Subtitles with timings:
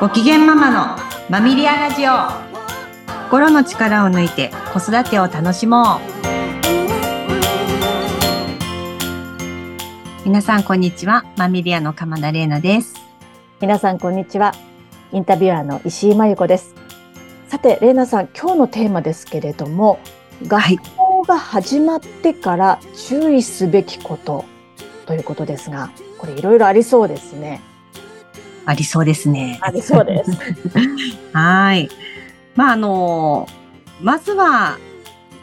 [0.00, 0.96] ご機嫌ママの
[1.28, 2.12] マミリアラジオ。
[3.24, 6.00] 心の力を抜いて子育てを楽しも
[10.24, 10.24] う。
[10.24, 12.94] 皆さんこんにちはマミリアの鎌田玲奈です。
[13.60, 14.54] 皆さんこんにちは
[15.12, 16.74] インタビュアーの石井真由子です。
[17.48, 20.00] さて玲奈さん今日のテーマですけれども
[20.46, 24.46] 学校が始まってから注意すべきこと
[25.04, 27.60] ということですが、これいろいろありそうですね。
[28.66, 29.58] ありそうですね。
[29.62, 30.30] ありそうです。
[31.32, 31.88] はい。
[32.54, 33.48] まあ、あの、
[34.00, 34.78] まずは、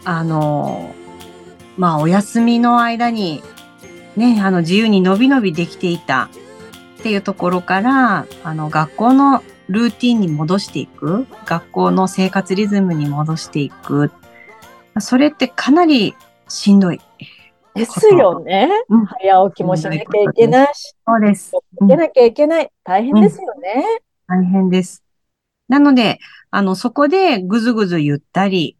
[0.05, 0.93] あの、
[1.77, 3.43] まあ、お休みの間に、
[4.15, 6.29] ね、あの、自由にのびのびできていた
[6.99, 14.11] っていうところから、あの、学校のルーティンに戻していく、学校の生活リズムに戻していく。
[14.99, 16.15] それってかなり
[16.47, 17.01] しんどい。
[17.77, 18.69] ですよね。
[18.89, 20.05] うん、早起きもしなきゃい
[20.35, 20.95] けないし。
[21.05, 21.51] そうです。
[21.81, 22.71] 受けなきゃいけない。
[22.83, 23.85] 大変ですよね、
[24.29, 24.43] うん。
[24.43, 25.03] 大変です。
[25.67, 26.19] なので、
[26.51, 28.77] あの、そこでぐずぐず言ったり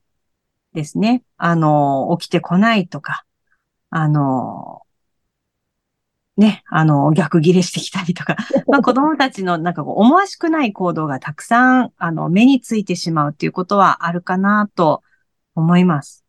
[0.73, 1.23] ですね。
[1.37, 3.25] あの、起きてこないとか、
[3.89, 4.81] あの、
[6.37, 8.35] ね、あの、逆ギレしてきたりとか、
[8.67, 15.01] まあ子供たちのなんかこう思わしくない行動がたくさん、あの、目についてしまうっていうことはあるかなと
[15.55, 16.23] 思います。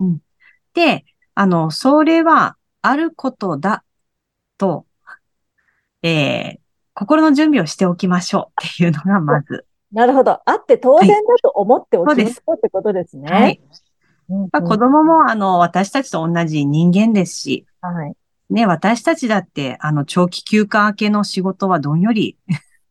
[0.00, 0.18] うん。
[0.74, 1.04] で、
[1.34, 3.84] あの、それはあることだ
[4.58, 4.86] と、
[6.02, 6.58] えー、
[6.94, 9.66] 心の準備をしておきましょうっていうのがまず。
[9.92, 10.40] なるほど。
[10.44, 13.30] あって当然だと思っておきましょうってことですね。
[13.30, 13.60] はい。
[14.28, 18.16] まあ、子供も、あの、私たちと同じ人間ですし、はい。
[18.50, 22.36] ね、私たちだって、あの、長期休暇明けの仕事はどんより。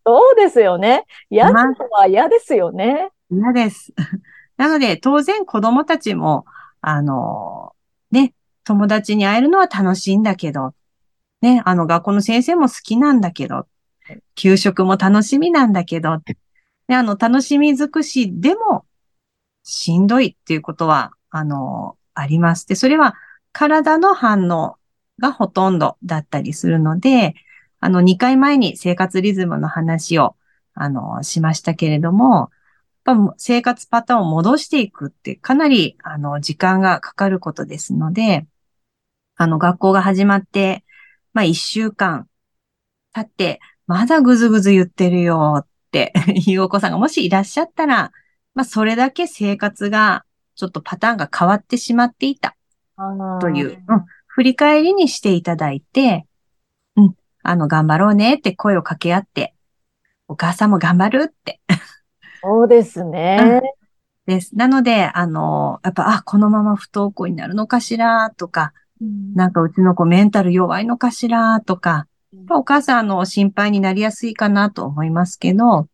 [0.05, 1.05] そうですよね。
[1.29, 3.09] 嫌なのは嫌ですよね。
[3.31, 3.93] 嫌です。
[4.57, 6.45] なので、当然子供たちも、
[6.81, 7.72] あの、
[8.13, 8.33] ね、
[8.63, 10.73] 友達に会えるのは楽しいんだけど、
[11.41, 13.65] ね、あの学校の先生も好きなんだけど、
[14.35, 16.17] 給食も楽しみなんだけど、
[16.87, 18.85] ね、あの楽しみ尽くしでも
[19.63, 22.67] しんどいっていうことは、あの、あります。
[22.67, 23.15] で、それは
[23.51, 24.77] 体の反応
[25.19, 27.33] がほとんどだったりするので、
[27.79, 30.35] あの、2回前に生活リズムの話を、
[30.75, 32.51] あの、しましたけれども、
[33.03, 38.47] ぱ生活パターンを戻していくってかなり、あの、時間がかかることですので、
[39.35, 40.83] あの、学校が始まって、
[41.33, 42.27] まあ、一週間
[43.13, 46.13] 経って、まだぐずぐず言ってるよって
[46.47, 48.11] いうお子さんがもしいらっしゃったら、
[48.53, 50.25] まあ、それだけ生活が、
[50.55, 52.55] ちょっとパターンが変わってしまっていた。
[53.41, 56.27] という、うん、振り返りにしていただいて、
[56.95, 59.55] うん、あの、頑張ろうねって声を掛け合って、
[60.27, 61.59] お母さんも頑張るって
[62.43, 63.61] そうですね。
[64.25, 64.55] です。
[64.55, 75.87] なので、あの、やっぱ、あ、このまま不登校になるのかしらとか、うん、なんかうちの子メンタル弱いのかしらとか、うん、お母さんの心配になりやすいかなと思いますけど、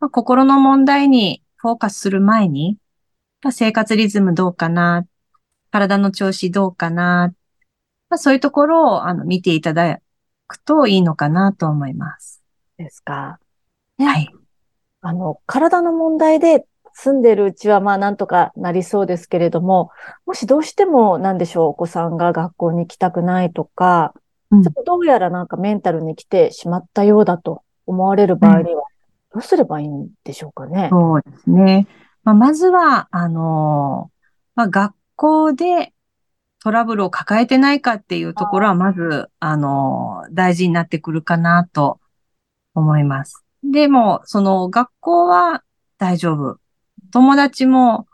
[0.00, 2.78] まあ、心の問題にフォーカスする前に、
[3.42, 5.06] まあ、生活リズムどうかな、
[5.70, 7.32] 体の調子どうかな、
[8.08, 10.00] まあ、そういうところをあの見ていただ
[10.46, 12.42] くといいのかなと思います。
[12.76, 13.38] ですか。
[13.98, 14.39] はい。
[15.00, 19.90] あの、体の問題で住んでるうちはまあなんとかなりそうですけれども、
[20.26, 24.14] もしどうしてもなんでしょう、お子さんが学校に行きたくないとか、
[24.50, 28.82] うん、ちょっとどうやらなんかメンタルに来てしまったようだと思われる場合には、
[29.32, 30.88] どうすればいいんでしょうかね。
[30.90, 31.86] そうですね。
[32.24, 34.10] まあ、まずは、あの
[34.54, 35.92] まあ、学校で
[36.62, 41.98] トラブルを抱えてないかっていうところは、まず、あの大事になってくるかなと
[42.74, 43.44] 思います。
[43.62, 45.62] でも、その学校は
[45.98, 46.58] 大丈夫。
[47.12, 48.06] 友達も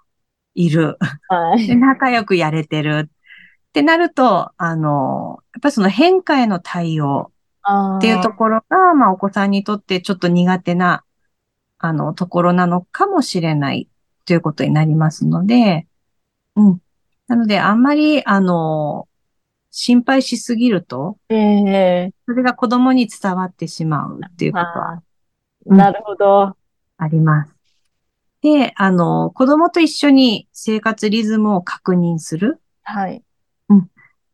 [0.54, 0.98] いる。
[1.28, 3.08] はい、仲良くやれてる。
[3.08, 7.30] ってなると、あの、やっぱりその変化への対応
[7.98, 11.04] っていうところが、まあお子さんにとってちょっと苦手な、
[11.78, 13.88] あの、ところなのかもしれない
[14.24, 15.86] ということになりますので、
[16.56, 16.80] うん。
[17.28, 19.08] なので、あんまり、あの、
[19.70, 25.02] 心配しすぎると、ええー、それが子供に伝わってしまうっていうことは
[25.66, 26.56] なるほど。
[26.98, 27.54] あります。
[28.42, 32.60] で、あの、子供と一緒に生活リズムを確認する。
[32.82, 33.22] はい。
[33.68, 33.90] うん。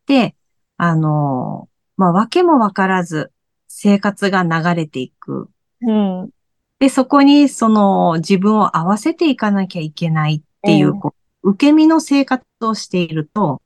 [0.06, 0.34] で、
[0.76, 3.32] あの、まあ、わけもわからず
[3.69, 5.49] 生活が流れていく。
[5.81, 6.31] うん。
[6.79, 13.62] で、そこにその自分を合わせていかなきゃいけないっていう、こう受け身の生活をしていると、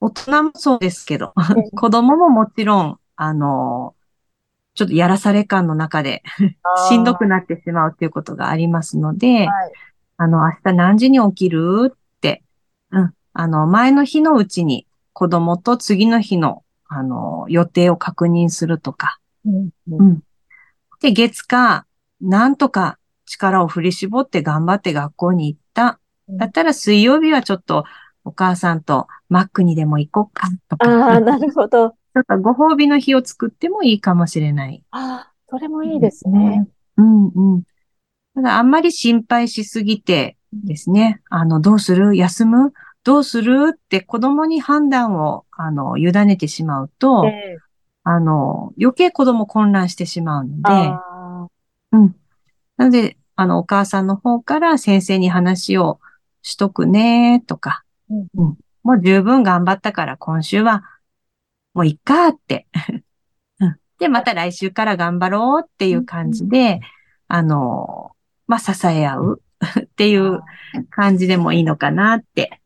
[0.00, 1.34] 大人もそうですけど、
[1.76, 3.94] 子供ももちろん、あの、
[4.78, 6.22] ちょっとやらされ感の中で
[6.88, 9.48] しんどくなってしまうっていうことがありますので、はい、
[10.18, 12.44] あの、明日何時に起きるって、
[12.92, 20.22] うん、あの、前の日のうちに子供と次の日の、あの、予定を確認するとか、うん、うん、
[21.00, 21.84] で、月か、
[22.20, 25.98] なんとか力を振り絞って頑張って学校に行った。
[26.30, 27.84] だったら水曜日はちょっと
[28.22, 31.96] お母さんとマックにでも行こうかとか、ああ、なるほど。
[32.18, 34.82] ちょっとご褒美の日を作ってもいいかもしれない。
[34.90, 36.66] ああ、それもいいですね。
[36.96, 37.62] うんうん。
[38.34, 42.16] ただあんまり心配しすぎてですね、あの、どうする？
[42.16, 42.72] 休む？
[43.04, 47.58] どうするって子供に判断を、あの、委ねてしまうと、ええ。
[48.02, 51.46] あの、余計子供混乱してしまうので、あ
[51.92, 52.16] うん。
[52.76, 56.00] なので、あの、お母さんの方から先生に話を
[56.42, 58.58] しとくね、とか、ーうん。
[58.82, 60.82] もう十分頑張ったから今週は、
[61.78, 62.66] もういっかって。
[63.60, 66.80] うんで、また来週から頑張ろうっていう感じで、
[67.26, 68.12] あの、
[68.46, 69.42] まあ、支え合う
[69.80, 70.40] っていう
[70.90, 72.60] 感じでもいいのかなって、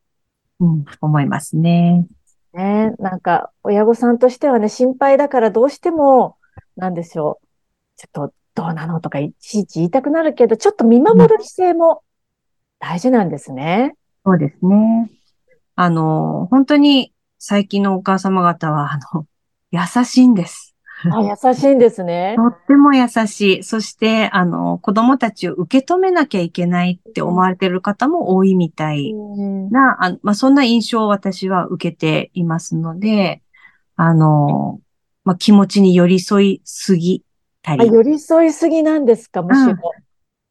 [0.61, 2.07] うん、思いますね。
[2.53, 6.37] ね、なんか、親御さんとしてはね、心配だからどうしても、
[6.77, 7.47] なんでしょう。
[7.97, 12.03] ちょっと、どうなのとかいちいち言いたくなるけど、ちょっと見守る姿勢も
[12.79, 13.95] 大事なんですね。
[14.27, 15.11] そうですね。
[15.77, 17.12] あの、本当に
[17.45, 19.27] 最近のお母様方は、あの、
[19.73, 20.77] 優しいんです。
[21.11, 22.37] あ、優しいんですね。
[22.39, 23.63] とっても優しい。
[23.65, 33.43] そして、あの、子供たちを受け止めなきゃいけないって思われている方も多いみたいうんな、あまあ、そんな印象を私は受けていますので、
[33.97, 34.81] あの、
[35.25, 37.25] まあ、気持ちに寄り添いすぎ
[37.61, 39.77] たあ、り寄り添いすぎなんですか、むしろ。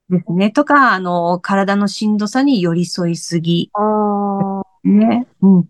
[0.09, 0.51] ですね。
[0.51, 3.69] とか、あの、体のしんどさに寄り添いすぎ。
[3.75, 5.25] ああ、ね。
[5.41, 5.69] うん。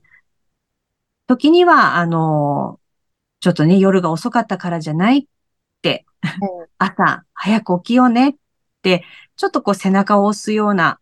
[1.31, 2.79] 時には、あの、
[3.39, 5.25] ちょっとね、夜が遅かったからじゃないっ
[5.81, 8.33] て、うん朝早く起きようねっ
[8.81, 9.05] て、
[9.35, 10.99] ちょっとこう背中を押すような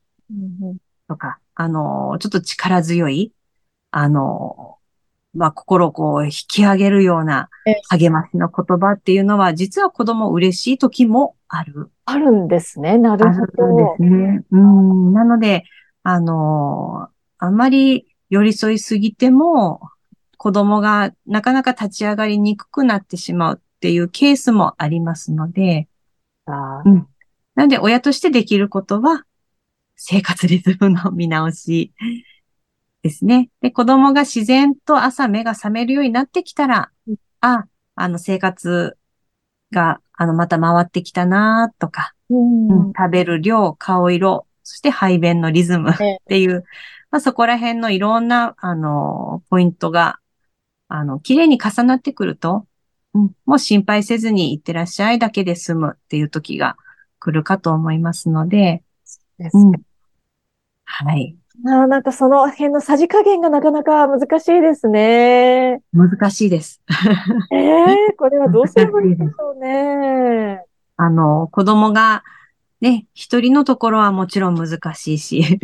[1.08, 3.32] とか、あの、ちょっと力強い、
[3.92, 4.78] あの、
[5.34, 11.92] まあ、心をこう引き上げるようなえ励ましの言葉っていうのは、実は子供嬉しい時もある。
[12.06, 12.98] あるんですね。
[12.98, 13.96] なるほどで。
[13.98, 14.44] すね。
[14.52, 15.14] うん。
[15.14, 15.64] なので、
[16.04, 19.82] あの、あんまり寄り添いすぎても、
[20.40, 25.90] 子供がなかなか立ち上がりにくくなってしまうっていうケースもありますので、
[26.46, 27.08] あうん。
[27.56, 29.26] なので、親としてできることは、
[29.98, 31.92] 生活リズムの見直し
[33.04, 33.50] ですね。
[33.60, 37.66] で、子供が自然と朝目が覚めるようになってきたらうん、あ、
[37.96, 38.98] あの、生活
[39.74, 46.64] が、あの、また回ってきたなとか、うんうん食べる量、顔色、そして排便のリズムっええていう、
[47.12, 50.20] まあ、そこら辺のいろんな、あの、ポイントが、
[50.90, 52.66] あの、綺麗に重なってくると、
[53.14, 56.76] うん、もう心配せずに行ってらっしゃいだけで済むっていう時が
[57.20, 58.84] 来るかと思いますので、
[59.38, 59.72] ですうん。
[60.84, 61.36] はい。
[61.66, 65.82] あーなんかその辺のさじ加減がなかなか難しいですね。
[65.94, 66.82] 難しいです。
[67.52, 70.64] ええこれはどうすればいいんでしょうね。
[70.96, 72.24] あの、子供が、
[72.82, 75.60] ね、一人のところはもちろん難しいし、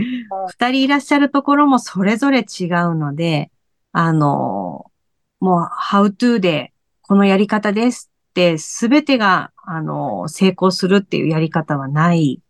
[0.47, 3.51] 二人いらっしゃるところもそれぞれ違うので、
[3.93, 4.91] あの、
[5.39, 12.41] もう、how to で、このやり方ですって、すべてが、あの、成功するっていうやり方はない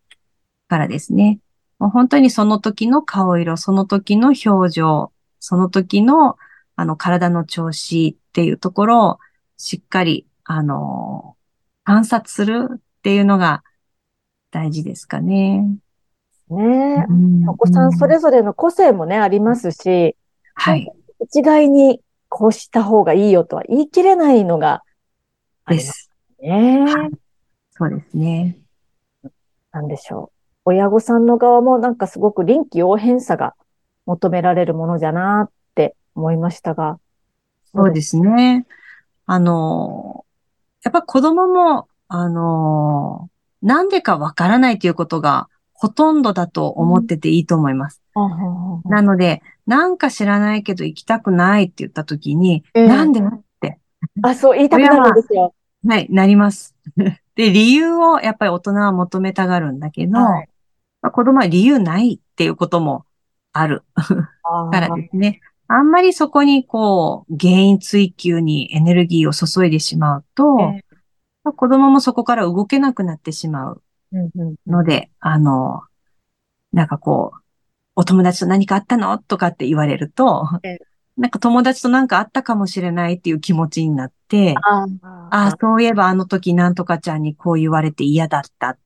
[0.68, 1.40] からですね。
[1.80, 6.38] もう本当にその時の顔色、その時の表情、その時の、
[6.76, 9.20] あの、体の調子っていうところを、
[9.58, 11.36] しっかり、あの、
[11.84, 13.64] 観察するっていうのが
[14.52, 15.64] 大事ですかね。
[16.50, 20.16] ねうんお子さんそれぞれの個性もね、ありますし、
[20.56, 20.92] はい。
[21.22, 22.02] 一概に
[22.38, 24.84] こうした方がいいよとは言い切れないのが
[25.64, 26.12] ありでますす。
[26.42, 26.84] ね。
[26.86, 27.12] はい
[27.72, 28.58] そうですね。
[29.72, 30.38] なんでしょう。
[30.66, 33.56] 親御さんの側もなんかすごく臨機応変さが
[34.06, 37.00] 求められるものじゃなって思いましたが。
[37.74, 38.66] そうですね。
[39.26, 40.26] あの、
[40.84, 43.30] やっぱ子供も、あの、
[43.62, 48.02] なんでかわからないということがほとんどだと思ってていいと思います。
[48.86, 53.22] なので、なんか知らないけど行きたくないって言った時に、ええなんで？
[54.22, 55.54] あ、そう言いたくなるんですよ。
[55.88, 56.76] はい、なります。
[57.36, 60.50] で、理由をやっぱり大人は求めたがるんだけど、はい。
[61.02, 63.06] まあ子供は理由ないっていうことも
[63.52, 63.84] ある。
[63.96, 65.42] からですね。
[65.68, 70.84] あんまりそこにこう、原因追求にエネルギーを注いでしまうと、え
[71.44, 73.82] まあ子供もそこから動けなくなってしまう
[74.12, 74.56] うんうん。
[74.68, 75.82] ので、あの、
[76.72, 77.45] なんかこう、
[77.96, 79.18] お友達と何かあったの？
[79.18, 80.80] とかって言われるとええ、
[81.18, 84.98] なんか友達と何かあったかもしれないっていう気持ちになって、あー。
[85.02, 88.78] ああ、そういえばあの時なんとかちゃんにこう言われて嫌だった。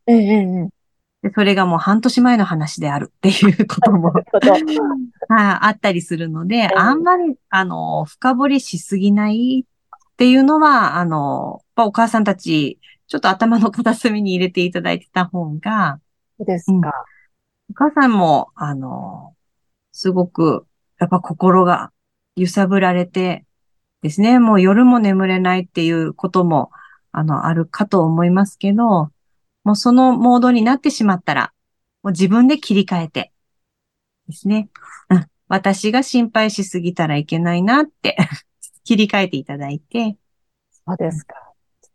[1.22, 16.00] でそれがもう半年前の話であるっていうこともなるほどはいあったりするので、えあんまり、あの、深掘りしすぎないっていうのは、あの、お母さんたちちょっと頭の片隅に入れていただいてた方が、
[16.38, 16.94] そうですか。
[17.70, 19.36] お母さんも、あの、
[19.92, 20.66] すごく、
[21.00, 21.92] やっぱ心が
[22.36, 23.46] 揺さぶられて
[24.02, 26.72] ですね、もう夜も眠れないっていうことも、
[27.12, 29.12] あの、あるかと思いますけど、
[29.64, 31.54] もうそのモードになってしまったら、
[32.02, 33.34] もう自分で切り替えて、
[34.28, 34.70] ですね。
[35.10, 38.16] うん私が心配しすぎたらいけないなって
[38.86, 40.16] 切り替えていただいて。
[40.70, 41.34] そうですか。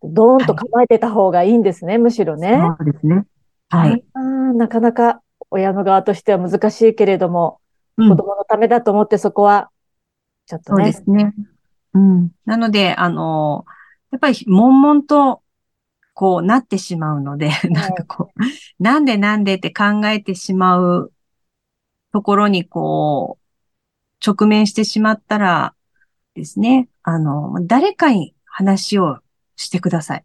[0.03, 2.61] ドーンと構えてた方がいいんですね、はい、むしろね。
[2.79, 3.25] そうですね。
[3.71, 4.05] はい。
[4.13, 5.23] あなかなか
[5.55, 7.61] 親の側としては難しいけれども、
[7.97, 9.71] うん、子供のためだと思ってそこは、
[10.47, 10.93] ちょっとね。
[10.93, 11.35] そうですね。
[11.95, 12.31] うん。
[12.45, 13.65] なので、あの、
[14.11, 15.43] やっぱり、悶々と、
[16.17, 18.43] こうなってしまうので、なんかこう、
[18.83, 21.13] なんでなんでって考えてしまう
[22.13, 23.45] ところに、こう、
[24.25, 25.75] 直面してしまったら
[26.35, 29.19] ですね、あの、誰かに話を
[29.57, 30.25] してください。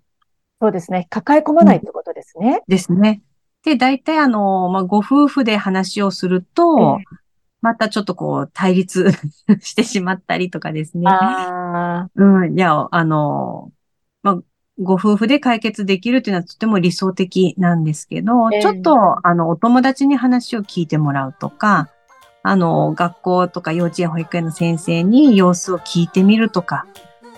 [0.62, 1.08] そうですね。
[1.10, 2.64] 抱え込まないってことですね。
[2.68, 3.22] うん、ですね。
[3.64, 7.18] で、大体あの、まあ、ご夫婦で話をすると、えー、
[7.62, 9.12] またちょっとこう、対立
[9.60, 11.06] してしまったりとかですね。
[12.16, 13.72] うん、いや、あの、
[14.24, 14.40] まあ、
[14.82, 21.90] ご夫婦で解決できるっていうのはとても理想的なんですけど、えー、ちょっと、あの、お友達に話を聞いてもらうとか、
[22.44, 26.86] あの、学校とか幼稚園、保育園の先生に様子を聞いてみるとか、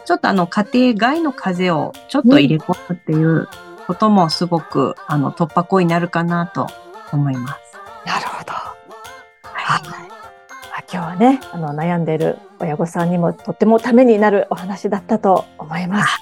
[0.06, 3.48] ちょっとあの、家庭外の風をちょっと入れ込むっていう
[3.92, 6.68] こともすごく、あの、突破口になるかなと
[7.12, 7.60] 思います。
[8.06, 8.54] なるほど。
[9.44, 9.82] はい。
[10.94, 16.22] 今日はね、あの、悩んでいる親御さんにもとってもためになるお話だったと思います。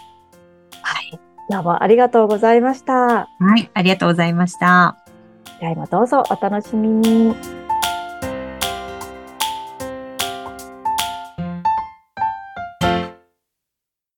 [0.81, 1.19] はい。
[1.51, 2.93] どうもありがとうございました。
[2.93, 4.97] はい、ありがとうございました。
[5.45, 7.58] 次回もどうぞお楽しみに。